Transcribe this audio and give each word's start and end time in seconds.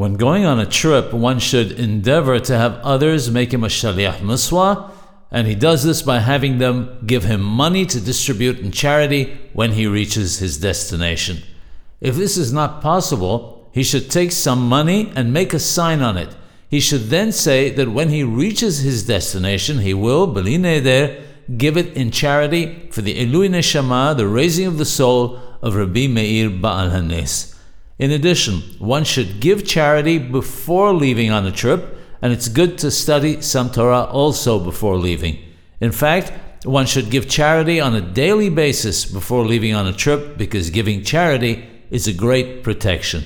When 0.00 0.14
going 0.14 0.46
on 0.46 0.58
a 0.58 0.64
trip, 0.64 1.12
one 1.12 1.40
should 1.40 1.72
endeavor 1.72 2.40
to 2.40 2.56
have 2.56 2.76
others 2.76 3.30
make 3.30 3.52
him 3.52 3.62
a 3.62 3.66
shaliach 3.66 4.22
mitzvah, 4.22 4.90
and 5.30 5.46
he 5.46 5.54
does 5.54 5.84
this 5.84 6.00
by 6.00 6.20
having 6.20 6.56
them 6.56 7.02
give 7.04 7.24
him 7.24 7.42
money 7.42 7.84
to 7.84 8.00
distribute 8.00 8.60
in 8.60 8.72
charity 8.72 9.38
when 9.52 9.72
he 9.72 9.86
reaches 9.86 10.38
his 10.38 10.56
destination. 10.56 11.42
If 12.00 12.16
this 12.16 12.38
is 12.38 12.50
not 12.50 12.80
possible, 12.80 13.68
he 13.72 13.82
should 13.82 14.10
take 14.10 14.32
some 14.32 14.66
money 14.70 15.12
and 15.14 15.34
make 15.34 15.52
a 15.52 15.58
sign 15.58 16.00
on 16.00 16.16
it. 16.16 16.34
He 16.70 16.80
should 16.80 17.10
then 17.10 17.30
say 17.30 17.68
that 17.68 17.92
when 17.92 18.08
he 18.08 18.24
reaches 18.24 18.78
his 18.78 19.06
destination, 19.06 19.80
he 19.80 19.92
will, 19.92 20.26
beli 20.26 20.56
neder, 20.56 21.22
give 21.58 21.76
it 21.76 21.92
in 21.92 22.10
charity 22.10 22.88
for 22.90 23.02
the 23.02 23.16
Ilui 23.16 23.50
Neshama, 23.50 24.16
the 24.16 24.26
raising 24.26 24.66
of 24.66 24.78
the 24.78 24.86
soul 24.86 25.38
of 25.60 25.74
Rabbi 25.74 26.06
Meir 26.06 26.48
Baal 26.48 26.88
Hanes. 26.88 27.54
In 28.00 28.12
addition, 28.12 28.62
one 28.78 29.04
should 29.04 29.40
give 29.40 29.66
charity 29.66 30.16
before 30.16 30.94
leaving 30.94 31.30
on 31.30 31.44
a 31.44 31.52
trip, 31.52 31.98
and 32.22 32.32
it's 32.32 32.48
good 32.48 32.78
to 32.78 32.90
study 32.90 33.42
some 33.42 33.70
Torah 33.70 34.04
also 34.04 34.58
before 34.58 34.96
leaving. 34.96 35.36
In 35.82 35.92
fact, 35.92 36.32
one 36.64 36.86
should 36.86 37.10
give 37.10 37.28
charity 37.28 37.78
on 37.78 37.94
a 37.94 38.00
daily 38.00 38.48
basis 38.48 39.04
before 39.04 39.44
leaving 39.44 39.74
on 39.74 39.86
a 39.86 39.92
trip 39.92 40.38
because 40.38 40.70
giving 40.70 41.04
charity 41.04 41.68
is 41.90 42.08
a 42.08 42.14
great 42.14 42.64
protection. 42.64 43.24